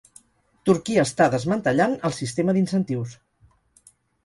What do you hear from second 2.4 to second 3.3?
d'incentius.